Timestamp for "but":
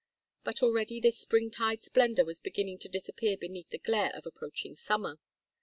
0.43-0.63